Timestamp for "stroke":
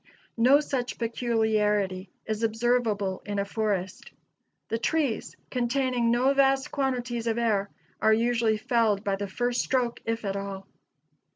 9.61-9.99